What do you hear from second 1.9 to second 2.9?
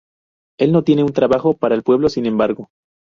sin embargo.